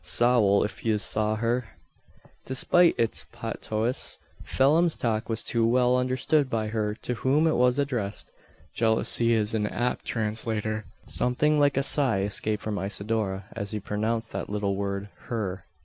Sowl, 0.03 0.63
if 0.63 0.83
yez 0.83 1.03
saw 1.03 1.35
her!" 1.35 1.67
Despite 2.47 2.95
its 2.97 3.27
patois, 3.31 4.17
Phelim's 4.43 4.97
talk 4.97 5.29
was 5.29 5.43
too 5.43 5.63
well 5.63 5.95
understood 5.95 6.49
by 6.49 6.69
her 6.69 6.95
to 7.03 7.13
whom 7.13 7.45
it 7.45 7.53
was 7.55 7.77
addressed. 7.77 8.31
Jealousy 8.73 9.33
is 9.35 9.53
an 9.53 9.67
apt 9.67 10.03
translator. 10.03 10.85
Something 11.05 11.59
like 11.59 11.77
a 11.77 11.83
sigh 11.83 12.21
escaped 12.21 12.63
from 12.63 12.79
Isidora, 12.79 13.45
as 13.55 13.69
he 13.69 13.79
pronounced 13.79 14.31
that 14.31 14.49
little 14.49 14.75
word 14.75 15.09
"her." 15.27 15.65